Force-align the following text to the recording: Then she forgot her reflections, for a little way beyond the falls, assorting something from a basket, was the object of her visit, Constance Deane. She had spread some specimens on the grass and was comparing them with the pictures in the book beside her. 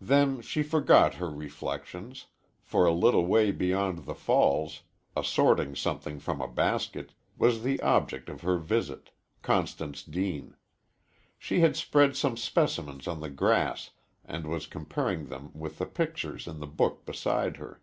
Then 0.00 0.40
she 0.40 0.64
forgot 0.64 1.14
her 1.14 1.30
reflections, 1.30 2.26
for 2.60 2.86
a 2.86 2.90
little 2.92 3.24
way 3.24 3.52
beyond 3.52 3.98
the 4.04 4.16
falls, 4.16 4.82
assorting 5.16 5.76
something 5.76 6.18
from 6.18 6.40
a 6.40 6.48
basket, 6.48 7.12
was 7.38 7.62
the 7.62 7.80
object 7.80 8.28
of 8.28 8.40
her 8.40 8.58
visit, 8.58 9.12
Constance 9.42 10.02
Deane. 10.02 10.56
She 11.38 11.60
had 11.60 11.76
spread 11.76 12.16
some 12.16 12.36
specimens 12.36 13.06
on 13.06 13.20
the 13.20 13.30
grass 13.30 13.90
and 14.24 14.44
was 14.48 14.66
comparing 14.66 15.26
them 15.26 15.52
with 15.54 15.78
the 15.78 15.86
pictures 15.86 16.48
in 16.48 16.58
the 16.58 16.66
book 16.66 17.06
beside 17.06 17.58
her. 17.58 17.80